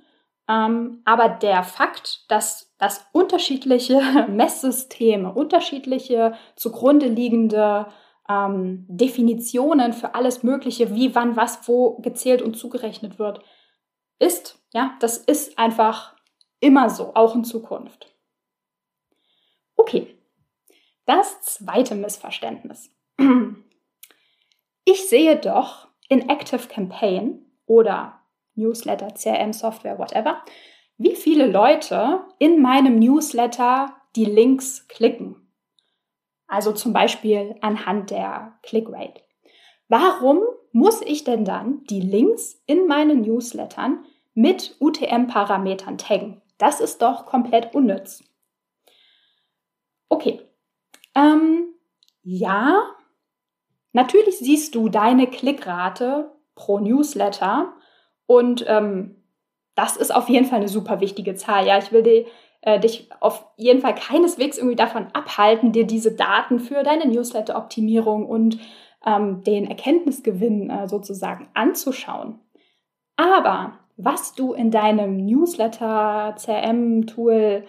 Ähm, 0.52 1.00
aber 1.04 1.30
der 1.30 1.62
Fakt, 1.62 2.30
dass, 2.30 2.74
dass 2.78 3.06
unterschiedliche 3.12 4.26
Messsysteme, 4.28 5.32
unterschiedliche 5.32 6.34
zugrunde 6.56 7.06
liegende 7.06 7.86
ähm, 8.28 8.84
Definitionen 8.88 9.94
für 9.94 10.14
alles 10.14 10.42
Mögliche, 10.42 10.94
wie, 10.94 11.14
wann, 11.14 11.36
was, 11.36 11.66
wo 11.68 11.98
gezählt 11.98 12.42
und 12.42 12.54
zugerechnet 12.54 13.18
wird, 13.18 13.42
ist, 14.18 14.62
ja, 14.74 14.94
das 15.00 15.16
ist 15.16 15.58
einfach 15.58 16.16
immer 16.60 16.90
so, 16.90 17.14
auch 17.14 17.34
in 17.34 17.44
Zukunft. 17.44 18.14
Okay, 19.76 20.18
das 21.06 21.40
zweite 21.42 21.94
Missverständnis. 21.94 22.90
Ich 24.84 25.08
sehe 25.08 25.36
doch 25.36 25.86
in 26.08 26.28
Active 26.28 26.66
Campaign 26.66 27.46
oder 27.66 28.21
Newsletter, 28.54 29.08
CRM-Software, 29.14 29.98
whatever, 29.98 30.42
wie 30.98 31.16
viele 31.16 31.46
Leute 31.46 32.20
in 32.38 32.60
meinem 32.60 32.98
Newsletter 32.98 33.96
die 34.14 34.24
Links 34.24 34.86
klicken. 34.88 35.36
Also 36.46 36.72
zum 36.72 36.92
Beispiel 36.92 37.56
anhand 37.60 38.10
der 38.10 38.58
Clickrate. 38.62 39.22
Warum 39.88 40.42
muss 40.72 41.02
ich 41.02 41.24
denn 41.24 41.44
dann 41.44 41.84
die 41.84 42.00
Links 42.00 42.62
in 42.66 42.86
meinen 42.86 43.22
Newslettern 43.22 44.04
mit 44.34 44.76
UTM-Parametern 44.80 45.98
taggen? 45.98 46.42
Das 46.58 46.80
ist 46.80 47.02
doch 47.02 47.26
komplett 47.26 47.74
unnütz. 47.74 48.22
Okay. 50.08 50.40
Ähm, 51.14 51.74
ja, 52.22 52.82
natürlich 53.92 54.38
siehst 54.38 54.74
du 54.74 54.88
deine 54.88 55.26
Klickrate 55.26 56.32
pro 56.54 56.78
Newsletter 56.78 57.74
und 58.26 58.64
ähm, 58.68 59.16
das 59.74 59.96
ist 59.96 60.14
auf 60.14 60.28
jeden 60.28 60.44
Fall 60.46 60.58
eine 60.58 60.68
super 60.68 61.00
wichtige 61.00 61.34
Zahl. 61.34 61.66
Ja, 61.66 61.78
ich 61.78 61.90
will 61.92 62.02
die, 62.02 62.26
äh, 62.60 62.78
dich 62.78 63.08
auf 63.20 63.46
jeden 63.56 63.80
Fall 63.80 63.94
keineswegs 63.94 64.58
irgendwie 64.58 64.76
davon 64.76 65.06
abhalten, 65.12 65.72
dir 65.72 65.86
diese 65.86 66.14
Daten 66.14 66.60
für 66.60 66.82
deine 66.82 67.06
Newsletter-Optimierung 67.06 68.26
und 68.26 68.58
ähm, 69.04 69.42
den 69.42 69.66
Erkenntnisgewinn 69.66 70.70
äh, 70.70 70.88
sozusagen 70.88 71.48
anzuschauen. 71.54 72.38
Aber 73.16 73.78
was 73.96 74.34
du 74.34 74.52
in 74.52 74.70
deinem 74.70 75.24
Newsletter-CRM-Tool 75.24 77.64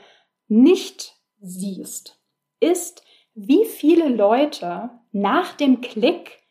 nicht 0.48 1.16
siehst, 1.40 2.20
ist, 2.60 3.04
wie 3.34 3.66
viele 3.66 4.10
Leute 4.10 4.92
nach 5.12 5.54
dem 5.54 5.82
Klick 5.82 6.44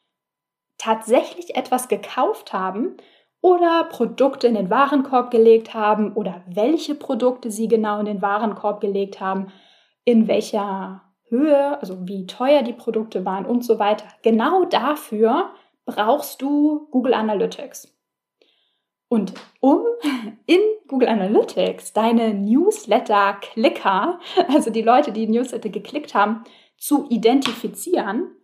tatsächlich 0.78 1.54
etwas 1.56 1.86
gekauft 1.88 2.52
haben 2.52 2.96
oder 3.42 3.84
Produkte 3.90 4.46
in 4.46 4.54
den 4.54 4.70
Warenkorb 4.70 5.30
gelegt 5.30 5.74
haben 5.74 6.14
oder 6.14 6.42
welche 6.46 6.94
Produkte 6.94 7.50
sie 7.50 7.68
genau 7.68 7.98
in 7.98 8.06
den 8.06 8.22
Warenkorb 8.22 8.80
gelegt 8.80 9.20
haben, 9.20 9.52
in 10.04 10.28
welcher 10.28 11.02
Höhe, 11.28 11.80
also 11.80 12.06
wie 12.06 12.26
teuer 12.26 12.62
die 12.62 12.72
Produkte 12.72 13.24
waren 13.26 13.44
und 13.44 13.64
so 13.64 13.78
weiter. 13.78 14.06
Genau 14.22 14.64
dafür 14.64 15.50
brauchst 15.84 16.40
du 16.40 16.88
Google 16.90 17.14
Analytics. 17.14 17.92
Und 19.08 19.34
um 19.60 19.84
in 20.46 20.60
Google 20.86 21.08
Analytics 21.08 21.92
deine 21.92 22.32
Newsletter-Klicker, 22.34 24.20
also 24.48 24.70
die 24.70 24.82
Leute, 24.82 25.10
die 25.10 25.26
Newsletter 25.26 25.68
geklickt 25.68 26.14
haben, 26.14 26.44
zu 26.78 27.06
identifizieren, 27.08 28.36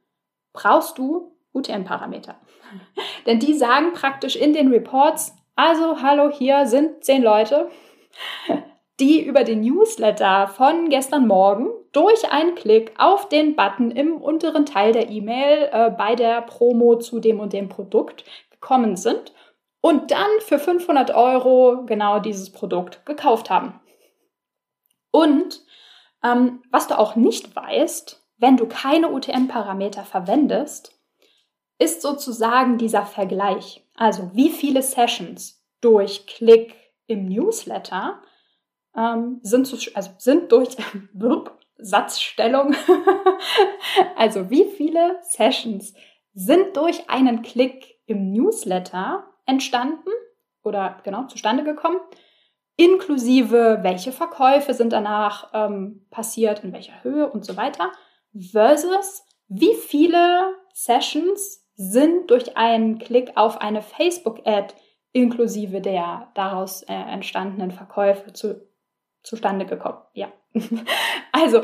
brauchst 0.52 0.98
du 0.98 1.37
UTM-Parameter. 1.52 2.36
Denn 3.26 3.38
die 3.38 3.54
sagen 3.54 3.92
praktisch 3.92 4.36
in 4.36 4.52
den 4.52 4.68
Reports, 4.68 5.34
also 5.56 6.02
hallo, 6.02 6.30
hier 6.30 6.66
sind 6.66 7.04
zehn 7.04 7.22
Leute, 7.22 7.70
die 9.00 9.24
über 9.24 9.44
den 9.44 9.60
Newsletter 9.60 10.48
von 10.48 10.88
gestern 10.88 11.26
Morgen 11.26 11.68
durch 11.92 12.30
einen 12.30 12.54
Klick 12.54 12.92
auf 12.98 13.28
den 13.28 13.56
Button 13.56 13.90
im 13.90 14.20
unteren 14.20 14.66
Teil 14.66 14.92
der 14.92 15.08
E-Mail 15.10 15.68
äh, 15.72 15.90
bei 15.90 16.14
der 16.14 16.42
Promo 16.42 16.96
zu 16.96 17.20
dem 17.20 17.40
und 17.40 17.52
dem 17.52 17.68
Produkt 17.68 18.24
gekommen 18.50 18.96
sind 18.96 19.32
und 19.80 20.10
dann 20.10 20.28
für 20.40 20.58
500 20.58 21.14
Euro 21.14 21.84
genau 21.86 22.18
dieses 22.18 22.52
Produkt 22.52 23.06
gekauft 23.06 23.50
haben. 23.50 23.80
Und 25.10 25.64
ähm, 26.24 26.62
was 26.70 26.88
du 26.88 26.98
auch 26.98 27.16
nicht 27.16 27.54
weißt, 27.54 28.22
wenn 28.38 28.56
du 28.56 28.66
keine 28.66 29.10
UTM-Parameter 29.10 30.04
verwendest, 30.04 30.97
ist 31.78 32.02
sozusagen 32.02 32.78
dieser 32.78 33.06
Vergleich. 33.06 33.84
Also 33.94 34.30
wie 34.34 34.50
viele 34.50 34.82
Sessions 34.82 35.64
durch 35.80 36.26
Klick 36.26 36.74
im 37.06 37.26
Newsletter 37.26 38.20
ähm, 38.96 39.40
sind, 39.42 39.66
zu, 39.66 39.76
also 39.94 40.10
sind 40.18 40.50
durch 40.52 40.76
Satzstellung, 41.78 42.74
also 44.16 44.50
wie 44.50 44.64
viele 44.64 45.18
Sessions 45.22 45.94
sind 46.34 46.76
durch 46.76 47.08
einen 47.08 47.42
Klick 47.42 48.00
im 48.06 48.32
Newsletter 48.32 49.24
entstanden 49.46 50.10
oder 50.62 51.00
genau 51.04 51.26
zustande 51.26 51.64
gekommen, 51.64 51.98
inklusive 52.76 53.78
welche 53.82 54.12
Verkäufe 54.12 54.74
sind 54.74 54.92
danach 54.92 55.50
ähm, 55.52 56.06
passiert, 56.10 56.64
in 56.64 56.72
welcher 56.72 57.02
Höhe 57.02 57.28
und 57.30 57.44
so 57.44 57.56
weiter, 57.56 57.92
versus 58.52 59.24
wie 59.48 59.74
viele 59.74 60.54
Sessions 60.72 61.67
sind 61.78 62.28
durch 62.30 62.56
einen 62.56 62.98
Klick 62.98 63.36
auf 63.36 63.60
eine 63.60 63.82
Facebook-Ad 63.82 64.74
inklusive 65.12 65.80
der 65.80 66.30
daraus 66.34 66.82
äh, 66.82 66.92
entstandenen 66.92 67.70
Verkäufe 67.70 68.32
zu, 68.32 68.68
zustande 69.22 69.64
gekommen. 69.64 69.98
Ja. 70.12 70.32
also, 71.32 71.62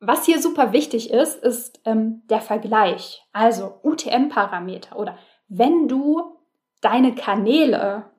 was 0.00 0.26
hier 0.26 0.42
super 0.42 0.72
wichtig 0.72 1.10
ist, 1.10 1.40
ist 1.42 1.80
ähm, 1.84 2.22
der 2.28 2.40
Vergleich. 2.40 3.22
Also 3.32 3.78
UTM-Parameter 3.84 4.98
oder 4.98 5.16
wenn 5.46 5.86
du 5.86 6.38
deine 6.80 7.14
Kanäle, 7.14 8.10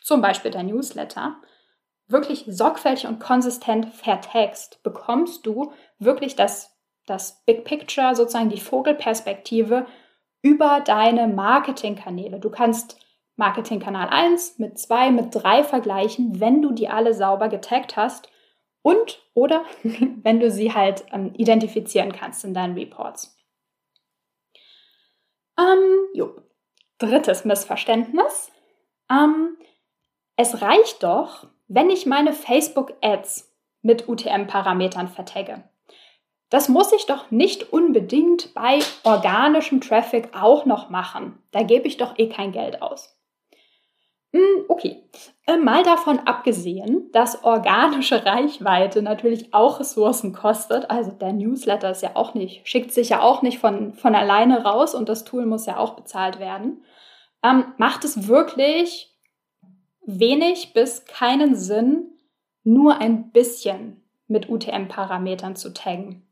zum 0.00 0.20
Beispiel 0.22 0.52
dein 0.52 0.66
Newsletter, 0.66 1.36
wirklich 2.06 2.44
sorgfältig 2.46 3.08
und 3.08 3.18
konsistent 3.18 3.92
vertagst, 3.92 4.80
bekommst 4.84 5.44
du 5.44 5.72
wirklich 5.98 6.36
das, 6.36 6.72
das 7.06 7.42
Big 7.46 7.64
Picture, 7.64 8.14
sozusagen 8.14 8.48
die 8.48 8.60
Vogelperspektive 8.60 9.86
über 10.46 10.80
deine 10.80 11.26
Marketingkanäle. 11.26 12.38
Du 12.38 12.50
kannst 12.50 13.00
Marketingkanal 13.34 14.08
1 14.08 14.60
mit 14.60 14.78
2, 14.78 15.10
mit 15.10 15.34
3 15.34 15.64
vergleichen, 15.64 16.38
wenn 16.38 16.62
du 16.62 16.70
die 16.70 16.88
alle 16.88 17.14
sauber 17.14 17.48
getaggt 17.48 17.96
hast 17.96 18.30
und 18.82 19.20
oder 19.34 19.64
wenn 19.82 20.38
du 20.38 20.50
sie 20.52 20.72
halt 20.72 21.04
ähm, 21.10 21.32
identifizieren 21.34 22.12
kannst 22.12 22.44
in 22.44 22.54
deinen 22.54 22.74
Reports. 22.74 23.36
Ähm. 25.58 26.32
Drittes 26.98 27.44
Missverständnis. 27.44 28.50
Ähm, 29.10 29.58
es 30.36 30.62
reicht 30.62 31.02
doch, 31.02 31.46
wenn 31.68 31.90
ich 31.90 32.06
meine 32.06 32.32
Facebook-Ads 32.32 33.52
mit 33.82 34.08
UTM-Parametern 34.08 35.08
vertagge. 35.08 35.64
Das 36.48 36.68
muss 36.68 36.92
ich 36.92 37.06
doch 37.06 37.30
nicht 37.30 37.72
unbedingt 37.72 38.54
bei 38.54 38.78
organischem 39.02 39.80
Traffic 39.80 40.28
auch 40.32 40.64
noch 40.64 40.90
machen. 40.90 41.38
Da 41.50 41.62
gebe 41.62 41.88
ich 41.88 41.96
doch 41.96 42.18
eh 42.18 42.28
kein 42.28 42.52
Geld 42.52 42.82
aus. 42.82 43.16
Hm, 44.32 44.64
okay, 44.68 45.02
äh, 45.46 45.56
mal 45.56 45.82
davon 45.82 46.18
abgesehen, 46.20 47.10
dass 47.12 47.42
organische 47.42 48.26
Reichweite 48.26 49.00
natürlich 49.00 49.54
auch 49.54 49.80
Ressourcen 49.80 50.32
kostet. 50.32 50.90
Also 50.90 51.10
der 51.10 51.32
Newsletter 51.32 51.90
ist 51.90 52.02
ja 52.02 52.10
auch 52.14 52.34
nicht, 52.34 52.68
schickt 52.68 52.92
sich 52.92 53.08
ja 53.08 53.22
auch 53.22 53.42
nicht 53.42 53.58
von, 53.58 53.94
von 53.94 54.14
alleine 54.14 54.62
raus 54.62 54.94
und 54.94 55.08
das 55.08 55.24
Tool 55.24 55.46
muss 55.46 55.66
ja 55.66 55.78
auch 55.78 55.94
bezahlt 55.94 56.38
werden. 56.38 56.84
Ähm, 57.42 57.72
macht 57.78 58.04
es 58.04 58.28
wirklich 58.28 59.16
wenig 60.04 60.74
bis 60.74 61.06
keinen 61.06 61.56
Sinn, 61.56 62.10
nur 62.62 63.00
ein 63.00 63.30
bisschen 63.32 64.02
mit 64.26 64.48
UTM-Parametern 64.48 65.56
zu 65.56 65.72
taggen. 65.72 66.25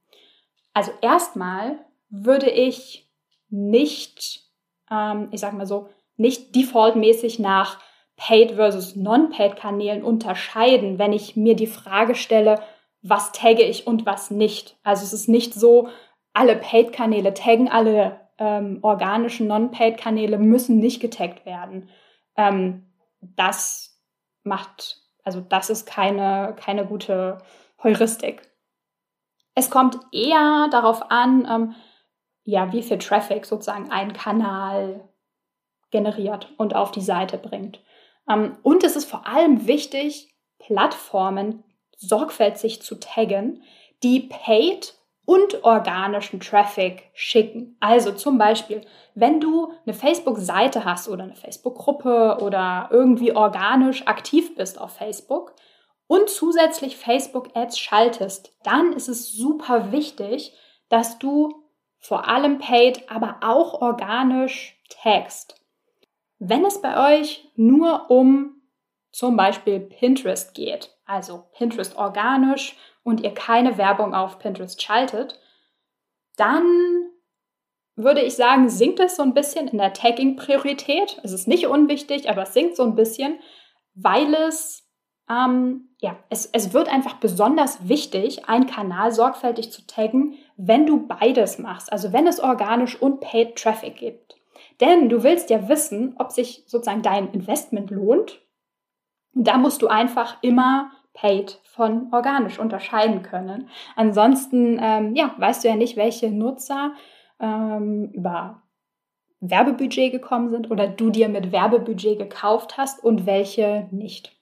Also 0.75 0.93
erstmal 1.01 1.79
würde 2.11 2.51
ich 2.51 3.11
nicht, 3.49 4.43
ähm, 4.91 5.29
ich 5.31 5.41
sag 5.41 5.55
mal 5.55 5.67
so, 5.67 5.89
nicht 6.17 6.55
defaultmäßig 6.55 7.39
nach 7.39 7.81
Paid 8.17 8.53
versus 8.53 8.95
Non-Paid-Kanälen 8.95 10.05
unterscheiden, 10.05 10.99
wenn 10.99 11.13
ich 11.13 11.37
mir 11.37 11.57
die 11.57 11.67
Frage 11.67 12.15
stelle, 12.15 12.61
was 13.03 13.33
tagge 13.33 13.63
ich 13.63 13.87
und 13.87 14.07
was 14.07 14.31
nicht. 14.31 14.77
Also 14.83 15.05
es 15.05 15.13
ist 15.13 15.29
nicht 15.29 15.55
so, 15.55 15.89
alle 16.33 16.57
Paid-Kanäle 16.57 17.35
taggen, 17.35 17.69
alle 17.69 18.21
ähm, 18.39 18.79
organischen 18.83 19.47
Non-Paid-Kanäle 19.47 20.39
müssen 20.39 20.79
nicht 20.79 21.01
getaggt 21.01 21.47
werden. 21.47 21.89
Ähm, 22.37 22.87
das 23.21 24.01
macht, 24.43 25.01
also 25.23 25.41
das 25.41 25.71
ist 25.71 25.87
keine, 25.87 26.55
keine 26.59 26.87
gute 26.87 27.39
Heuristik. 27.83 28.43
Es 29.55 29.71
kommt 29.71 29.99
eher 30.13 30.69
darauf 30.71 31.11
an, 31.11 31.47
ähm, 31.51 31.75
ja, 32.45 32.73
wie 32.73 32.83
viel 32.83 32.99
Traffic 32.99 33.47
sozusagen 33.47 33.91
ein 33.91 34.13
Kanal 34.13 35.09
generiert 35.91 36.53
und 36.57 36.75
auf 36.75 36.91
die 36.91 37.01
Seite 37.01 37.39
bringt. 37.39 37.81
Ähm, 38.29 38.59
und 38.63 38.85
es 38.85 38.97
ist 38.97 39.09
vor 39.09 39.27
allem 39.27 39.67
wichtig, 39.67 40.35
Plattformen 40.59 41.65
sorgfältig 41.97 42.83
zu 42.83 42.97
taggen, 42.97 43.63
die 44.03 44.21
paid 44.21 44.95
und 45.27 45.65
organischen 45.65 46.41
Traffic 46.41 47.11
schicken. 47.15 47.77
Also 47.81 48.13
zum 48.13 48.37
Beispiel, 48.37 48.83
wenn 49.15 49.41
du 49.41 49.73
eine 49.87 49.95
Facebook-Seite 49.95 50.85
hast 50.85 51.09
oder 51.09 51.25
eine 51.25 51.37
Facebook-Gruppe 51.37 52.39
oder 52.43 52.89
irgendwie 52.91 53.35
organisch 53.35 54.07
aktiv 54.07 54.55
bist 54.55 54.79
auf 54.79 54.97
Facebook 54.97 55.55
und 56.07 56.29
zusätzlich 56.29 56.97
Facebook-Ads 56.97 57.79
schaltest, 57.79 58.57
dann 58.63 58.93
ist 58.93 59.09
es 59.09 59.33
super 59.33 59.93
wichtig, 59.93 60.55
dass 60.89 61.19
du 61.19 61.65
vor 61.99 62.29
allem 62.29 62.59
paid, 62.59 63.11
aber 63.11 63.39
auch 63.43 63.81
organisch 63.81 64.79
tagst. 64.91 65.61
Wenn 66.39 66.65
es 66.65 66.83
bei 66.83 67.19
euch 67.19 67.51
nur 67.57 68.11
um 68.11 68.61
zum 69.11 69.37
Beispiel 69.37 69.81
Pinterest 69.81 70.55
geht, 70.55 70.95
also 71.07 71.45
Pinterest 71.57 71.97
organisch 71.97 72.77
und 73.05 73.23
ihr 73.23 73.33
keine 73.33 73.79
Werbung 73.79 74.15
auf 74.15 74.39
Pinterest 74.39 74.83
schaltet, 74.83 75.41
dann 76.37 77.11
würde 77.97 78.23
ich 78.23 78.35
sagen, 78.35 78.69
sinkt 78.69 78.99
es 79.01 79.17
so 79.17 79.23
ein 79.23 79.35
bisschen 79.35 79.69
in 79.69 79.79
der 79.79 79.93
Tagging-Priorität. 79.93 81.21
Es 81.23 81.33
ist 81.33 81.47
nicht 81.47 81.67
unwichtig, 81.67 82.29
aber 82.29 82.43
es 82.43 82.53
sinkt 82.53 82.77
so 82.77 82.83
ein 82.83 82.97
bisschen, 82.97 83.39
weil 83.95 84.35
es, 84.35 84.84
ähm, 85.29 85.89
ja, 86.01 86.17
es, 86.29 86.47
es 86.47 86.75
wird 86.75 86.93
einfach 86.93 87.15
besonders 87.15 87.89
wichtig, 87.89 88.49
einen 88.49 88.67
Kanal 88.67 89.13
sorgfältig 89.13 89.73
zu 89.73 89.87
taggen, 89.87 90.35
wenn 90.57 90.87
du 90.87 91.07
beides 91.07 91.59
machst. 91.59 91.93
Also 91.93 92.13
wenn 92.13 92.27
es 92.27 92.41
organisch 92.41 93.01
und 93.01 93.21
Paid 93.21 93.57
Traffic 93.57 93.97
gibt. 93.97 94.37
Denn 94.81 95.09
du 95.09 95.23
willst 95.23 95.51
ja 95.51 95.69
wissen, 95.69 96.15
ob 96.19 96.33
sich 96.33 96.65
sozusagen 96.67 97.03
dein 97.03 97.31
Investment 97.33 97.91
lohnt. 97.91 98.41
Und 99.35 99.47
da 99.47 99.57
musst 99.57 99.83
du 99.83 99.89
einfach 99.89 100.37
immer 100.43 100.91
paid 101.15 101.61
von 101.65 102.13
organisch 102.13 102.59
unterscheiden 102.59 103.23
können. 103.23 103.69
Ansonsten, 103.97 104.79
ähm, 104.83 105.15
ja, 105.15 105.35
weißt 105.39 105.65
du 105.65 105.69
ja 105.69 105.77
nicht, 105.77 105.97
welche 105.97 106.31
Nutzer 106.31 106.93
ähm, 107.41 108.11
über 108.13 108.63
Werbebudget 109.41 110.13
gekommen 110.13 110.51
sind 110.51 110.71
oder 110.71 110.89
du 110.89 111.11
dir 111.11 111.29
mit 111.29 111.53
Werbebudget 111.53 112.19
gekauft 112.19 112.77
hast 112.77 113.03
und 113.03 113.27
welche 113.27 113.89
nicht. 113.91 114.33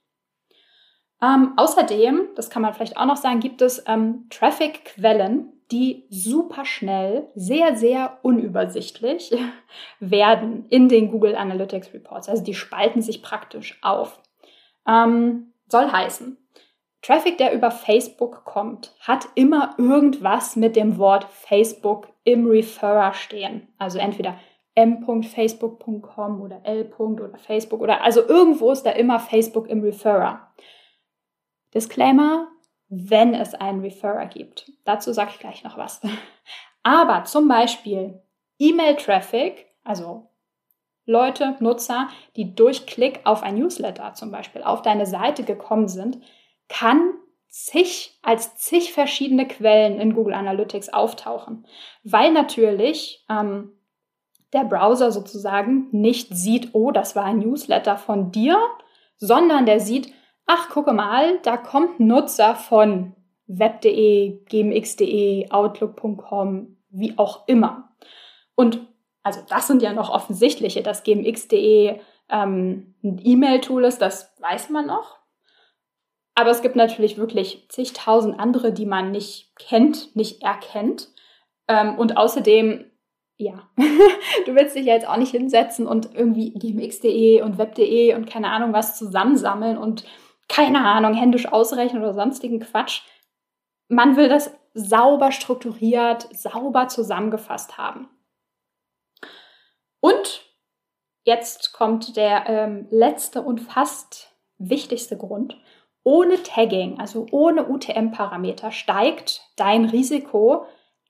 Ähm, 1.23 1.53
außerdem, 1.57 2.31
das 2.35 2.51
kann 2.51 2.63
man 2.63 2.75
vielleicht 2.75 2.97
auch 2.97 3.07
noch 3.07 3.17
sagen, 3.17 3.41
gibt 3.41 3.63
es 3.63 3.85
ähm, 3.87 4.27
Traffic-Quellen, 4.31 5.53
die 5.71 6.05
super 6.11 6.65
schnell, 6.65 7.29
sehr, 7.35 7.77
sehr 7.77 8.19
unübersichtlich 8.23 9.33
werden 10.01 10.67
in 10.69 10.89
den 10.89 11.11
Google 11.11 11.37
Analytics 11.37 11.95
Reports. 11.95 12.29
Also 12.29 12.43
die 12.43 12.55
spalten 12.55 13.03
sich 13.03 13.23
praktisch 13.23 13.79
auf. 13.83 14.21
Ähm, 14.87 15.53
soll 15.69 15.91
heißen, 15.91 16.37
Traffic, 17.03 17.39
der 17.39 17.53
über 17.53 17.71
Facebook 17.71 18.45
kommt, 18.45 18.95
hat 19.01 19.27
immer 19.35 19.75
irgendwas 19.79 20.57
mit 20.57 20.77
dem 20.77 20.99
Wort 20.99 21.25
Facebook 21.25 22.09
im 22.25 22.47
Referrer 22.47 23.15
stehen. 23.15 23.69
Also 23.79 23.99
entweder 23.99 24.39
m.facebook.com 24.75 26.41
oder 26.41 26.61
l. 26.65 26.93
oder 26.99 27.39
Facebook 27.39 27.81
oder 27.81 28.03
also 28.03 28.27
irgendwo 28.27 28.71
ist 28.71 28.85
da 28.85 28.91
immer 28.91 29.19
Facebook 29.19 29.69
im 29.69 29.83
Referrer. 29.83 30.53
Disclaimer, 31.75 32.49
wenn 32.89 33.35
es 33.35 33.55
einen 33.55 33.81
Referrer 33.81 34.27
gibt. 34.27 34.71
Dazu 34.85 35.13
sage 35.13 35.31
ich 35.33 35.39
gleich 35.39 35.65
noch 35.65 35.79
was. 35.79 36.01
Aber 36.83 37.25
zum 37.25 37.49
Beispiel 37.49 38.21
E-Mail-Traffic, 38.59 39.67
also 39.85 40.29
Leute, 41.05 41.57
Nutzer, 41.61 42.09
die 42.37 42.55
durch 42.55 42.87
Klick 42.87 43.21
auf 43.25 43.43
ein 43.43 43.57
Newsletter 43.57 44.15
zum 44.15 44.31
Beispiel 44.31 44.63
auf 44.63 44.83
deine 44.83 45.07
Seite 45.07 45.43
gekommen 45.43 45.89
sind, 45.89 46.19
kann 46.69 47.15
zig 47.49 48.19
als 48.23 48.57
zig 48.57 48.93
verschiedene 48.93 49.47
Quellen 49.47 50.01
in 50.01 50.15
Google 50.15 50.35
Analytics 50.35 50.89
auftauchen, 50.89 51.67
weil 52.03 52.33
natürlich 52.33 53.25
ähm, 53.29 53.73
der 54.53 54.65
Browser 54.65 55.13
sozusagen 55.13 55.89
nicht 55.93 56.35
sieht, 56.35 56.71
oh, 56.73 56.91
das 56.93 57.17
war 57.17 57.25
ein 57.25 57.41
Newsletter 57.41 57.97
von 57.97 58.33
dir, 58.33 58.59
sondern 59.17 59.67
der 59.67 59.81
sieht, 59.81 60.13
ach, 60.47 60.71
gucke 60.71 60.93
mal, 60.93 61.39
da 61.43 61.57
kommt 61.57 62.01
Nutzer 62.01 62.55
von 62.55 63.15
web.de, 63.47 64.45
gmx.de, 64.49 65.51
outlook.com, 65.51 66.77
wie 66.91 67.19
auch 67.19 67.47
immer. 67.49 67.91
Und 68.55 68.87
also 69.23 69.41
das 69.49 69.67
sind 69.67 69.83
ja 69.83 69.93
noch 69.93 70.11
offensichtliche, 70.11 70.83
dass 70.83 71.05
gmx.de 71.05 72.01
ähm, 72.29 72.95
ein 73.03 73.21
E-Mail-Tool 73.23 73.85
ist, 73.85 73.99
das 73.99 74.33
weiß 74.41 74.71
man 74.71 74.87
noch. 74.87 75.19
Aber 76.35 76.51
es 76.51 76.63
gibt 76.63 76.77
natürlich 76.77 77.19
wirklich 77.19 77.67
zigtausend 77.69 78.41
andere, 78.41 78.73
die 78.73 78.87
man 78.87 79.11
nicht 79.11 79.55
kennt, 79.59 80.17
nicht 80.17 80.43
erkennt. 80.43 81.11
Ähm, 81.69 81.99
und 81.99 82.17
außerdem, 82.17 82.91
ja, 83.37 83.69
du 84.47 84.55
willst 84.55 84.75
dich 84.75 84.87
ja 84.87 84.95
jetzt 84.95 85.07
auch 85.07 85.19
nicht 85.19 85.33
hinsetzen 85.33 85.87
und 85.87 86.15
irgendwie 86.15 86.53
gmx.de 86.55 87.43
und 87.43 87.59
web.de 87.59 88.15
und 88.15 88.27
keine 88.29 88.51
Ahnung 88.51 88.73
was 88.73 88.99
zusammensammeln 88.99 89.77
und 89.77 90.05
keine 90.53 90.85
Ahnung, 90.85 91.15
händisch 91.15 91.51
ausrechnen 91.51 92.03
oder 92.03 92.13
sonstigen 92.13 92.61
Quatsch. 92.61 93.03
Man 93.89 94.17
will 94.17 94.29
das 94.29 94.55
sauber 94.75 95.33
strukturiert, 95.33 96.29
sauber 96.37 96.89
zusammengefasst 96.89 97.79
haben. 97.79 98.11
Und 100.01 100.45
jetzt 101.25 101.73
kommt 101.73 102.17
der 102.17 102.45
ähm, 102.49 102.87
letzte 102.91 103.41
und 103.41 103.61
fast 103.61 104.31
wichtigste 104.59 105.17
Grund. 105.17 105.57
ohne 106.05 106.43
Tagging, 106.43 106.99
also 106.99 107.27
ohne 107.31 107.69
UTM-Parameter, 107.69 108.73
steigt 108.73 109.41
dein 109.55 109.85
Risiko, 109.85 110.67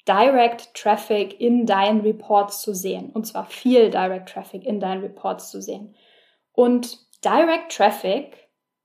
Direct 0.06 0.74
Traffic 0.74 1.40
in 1.40 1.64
deinen 1.64 2.02
Reports 2.02 2.60
zu 2.60 2.74
sehen. 2.74 3.10
Und 3.10 3.26
zwar 3.26 3.46
viel 3.46 3.90
Direct 3.90 4.28
Traffic 4.28 4.66
in 4.66 4.80
deinen 4.80 5.00
Reports 5.00 5.50
zu 5.50 5.62
sehen. 5.62 5.96
Und 6.52 6.98
Direct 7.24 7.74
Traffic 7.74 8.41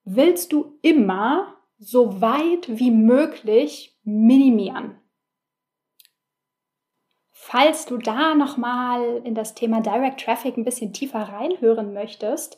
willst 0.10 0.54
du 0.54 0.80
immer 0.82 1.54
so 1.78 2.22
weit 2.22 2.80
wie 2.80 2.92
möglich 2.92 4.00
minimieren. 4.04 5.00
Falls 7.30 7.86
du 7.86 7.98
da 7.98 8.34
nochmal 8.34 9.22
in 9.26 9.36
das 9.36 9.54
Thema 9.54 9.82
Direct 9.82 10.22
Traffic 10.22 10.58
ein 10.58 10.64
bisschen 10.64 10.94
tiefer 10.94 11.20
reinhören 11.20 11.94
möchtest, 11.94 12.58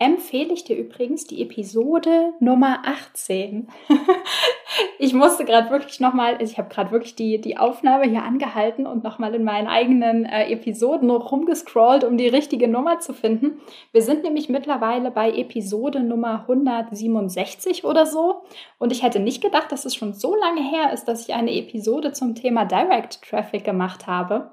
empfehle 0.00 0.52
ich 0.52 0.62
dir 0.62 0.76
übrigens 0.76 1.24
die 1.24 1.42
Episode 1.42 2.32
Nummer 2.38 2.82
18. 2.84 3.68
ich 4.98 5.12
musste 5.12 5.44
gerade 5.44 5.70
wirklich 5.70 5.98
nochmal, 5.98 6.40
ich 6.40 6.56
habe 6.56 6.68
gerade 6.68 6.92
wirklich 6.92 7.16
die, 7.16 7.40
die 7.40 7.56
Aufnahme 7.56 8.04
hier 8.04 8.22
angehalten 8.22 8.86
und 8.86 9.02
nochmal 9.02 9.34
in 9.34 9.42
meinen 9.42 9.66
eigenen 9.66 10.24
äh, 10.24 10.52
Episoden 10.52 11.10
rumgescrollt, 11.10 12.04
um 12.04 12.16
die 12.16 12.28
richtige 12.28 12.68
Nummer 12.68 13.00
zu 13.00 13.12
finden. 13.12 13.60
Wir 13.90 14.02
sind 14.02 14.22
nämlich 14.22 14.48
mittlerweile 14.48 15.10
bei 15.10 15.32
Episode 15.32 15.98
Nummer 15.98 16.44
167 16.48 17.84
oder 17.84 18.06
so. 18.06 18.42
Und 18.78 18.92
ich 18.92 19.02
hätte 19.02 19.18
nicht 19.18 19.42
gedacht, 19.42 19.72
dass 19.72 19.84
es 19.84 19.96
schon 19.96 20.14
so 20.14 20.36
lange 20.36 20.62
her 20.62 20.92
ist, 20.92 21.06
dass 21.06 21.26
ich 21.26 21.34
eine 21.34 21.52
Episode 21.52 22.12
zum 22.12 22.36
Thema 22.36 22.64
Direct 22.66 23.22
Traffic 23.22 23.64
gemacht 23.64 24.06
habe. 24.06 24.52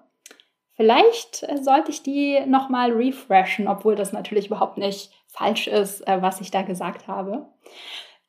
Vielleicht 0.75 1.43
äh, 1.43 1.58
sollte 1.62 1.91
ich 1.91 2.03
die 2.03 2.39
nochmal 2.45 2.91
refreshen, 2.91 3.67
obwohl 3.67 3.95
das 3.95 4.12
natürlich 4.12 4.47
überhaupt 4.47 4.77
nicht 4.77 5.12
falsch 5.36 5.67
ist, 5.67 6.08
äh, 6.08 6.21
was 6.21 6.41
ich 6.41 6.52
da 6.52 6.62
gesagt 6.62 7.08
habe. 7.08 7.45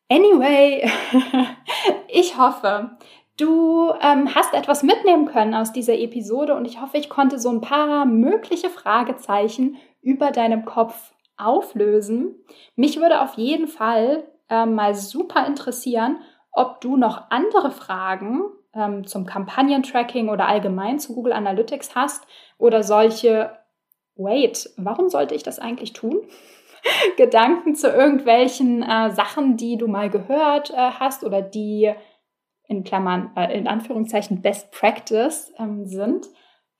Anyway, 0.08 0.88
ich 2.08 2.36
hoffe, 2.38 2.90
du 3.36 3.92
ähm, 4.00 4.34
hast 4.34 4.54
etwas 4.54 4.82
mitnehmen 4.82 5.26
können 5.26 5.54
aus 5.54 5.72
dieser 5.72 5.94
Episode 5.94 6.54
und 6.54 6.64
ich 6.64 6.80
hoffe, 6.80 6.98
ich 6.98 7.08
konnte 7.08 7.38
so 7.38 7.50
ein 7.50 7.60
paar 7.60 8.04
mögliche 8.06 8.70
Fragezeichen 8.70 9.76
über 10.00 10.30
deinem 10.30 10.64
Kopf 10.64 11.12
auflösen. 11.36 12.36
Mich 12.76 13.00
würde 13.00 13.20
auf 13.20 13.34
jeden 13.34 13.68
Fall 13.68 14.24
äh, 14.48 14.66
mal 14.66 14.94
super 14.94 15.46
interessieren, 15.46 16.18
ob 16.52 16.80
du 16.80 16.96
noch 16.96 17.30
andere 17.30 17.70
Fragen 17.70 18.42
ähm, 18.74 19.06
zum 19.06 19.26
Kampagnentracking 19.26 20.28
oder 20.28 20.48
allgemein 20.48 20.98
zu 20.98 21.14
Google 21.14 21.32
Analytics 21.32 21.94
hast 21.94 22.26
oder 22.58 22.82
solche, 22.82 23.50
wait, 24.14 24.70
warum 24.76 25.08
sollte 25.08 25.34
ich 25.34 25.42
das 25.42 25.58
eigentlich 25.58 25.92
tun? 25.92 26.20
Gedanken 27.16 27.74
zu 27.74 27.88
irgendwelchen 27.88 28.82
äh, 28.82 29.10
Sachen, 29.10 29.56
die 29.56 29.76
du 29.76 29.88
mal 29.88 30.10
gehört 30.10 30.70
äh, 30.70 30.76
hast 30.76 31.24
oder 31.24 31.42
die 31.42 31.92
in 32.68 32.84
Klammern, 32.84 33.32
äh, 33.36 33.56
in 33.56 33.68
Anführungszeichen 33.68 34.42
Best 34.42 34.70
Practice 34.72 35.52
ähm, 35.58 35.86
sind. 35.86 36.26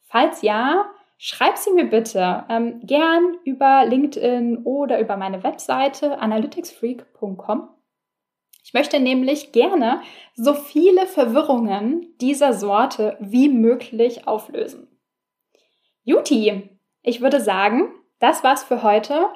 Falls 0.05 0.43
ja, 0.43 0.87
schreib 1.19 1.57
sie 1.57 1.73
mir 1.73 1.87
bitte 1.87 2.45
ähm, 2.49 2.81
gern 2.83 3.37
über 3.45 3.85
LinkedIn 3.87 4.65
oder 4.65 5.01
über 5.01 5.17
meine 5.17 5.43
Webseite 5.43 6.19
analyticsfreak.com. 6.19 7.69
Ich 8.65 8.75
möchte 8.75 8.99
nämlich 8.99 9.53
gerne 9.53 10.03
so 10.35 10.53
viele 10.55 11.07
Verwirrungen 11.07 12.17
dieser 12.21 12.53
Sorte 12.53 13.17
wie 13.21 13.49
möglich 13.49 14.27
auflösen. 14.27 14.89
Juti, 16.03 16.71
ich 17.03 17.21
würde 17.21 17.41
sagen, 17.41 17.93
das 18.19 18.43
war's 18.43 18.65
für 18.65 18.83
heute. 18.83 19.29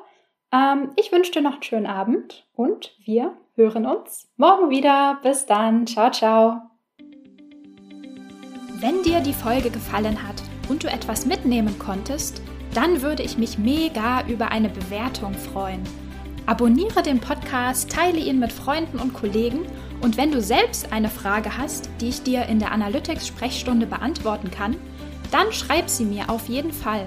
Ähm, 0.53 0.91
ich 0.97 1.13
wünsche 1.13 1.33
dir 1.33 1.43
noch 1.43 1.55
einen 1.55 1.63
schönen 1.63 1.87
Abend 1.87 2.47
und 2.55 2.95
wir 3.05 3.35
hören 3.55 3.87
uns 3.87 4.29
morgen 4.37 4.71
wieder. 4.71 5.19
Bis 5.23 5.47
dann. 5.47 5.87
Ciao, 5.87 6.11
ciao. 6.11 6.63
Wenn 8.81 9.03
dir 9.03 9.21
die 9.21 9.35
Folge 9.35 9.71
gefallen 9.71 10.27
hat 10.27 10.43
und 10.69 10.85
du 10.85 10.89
etwas 10.89 11.27
mitnehmen 11.27 11.79
konntest, 11.79 12.41
dann 12.75 13.03
würde 13.03 13.23
ich 13.23 13.37
mich 13.37 13.59
mega 13.59 14.27
über 14.27 14.51
eine 14.51 14.71
Bewertung 14.71 15.35
freuen. 15.35 15.83
Abonniere 16.47 17.03
den 17.03 17.21
Podcast, 17.21 17.91
teile 17.91 18.19
ihn 18.19 18.39
mit 18.39 18.53
Freunden 18.53 18.99
und 18.99 19.13
Kollegen 19.13 19.67
und 20.01 20.17
wenn 20.17 20.33
du 20.33 20.41
selbst 20.41 20.93
eine 20.93 21.09
Frage 21.09 21.59
hast, 21.59 21.91
die 22.01 22.09
ich 22.09 22.23
dir 22.23 22.47
in 22.47 22.59
der 22.59 22.73
Analytics-Sprechstunde 22.73 23.87
beantworten 23.87 24.51
kann, 24.51 24.77
dann 25.31 25.53
schreib 25.53 25.89
sie 25.89 26.05
mir 26.05 26.31
auf 26.31 26.49
jeden 26.49 26.73
Fall 26.73 27.07